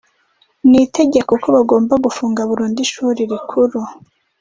n 0.69 0.71
itegeko 0.85 1.31
ko 1.41 1.47
bagomba 1.55 1.93
gufunga 2.05 2.41
burundu 2.49 2.77
ishuri 2.85 3.19
rikuru 3.31 3.79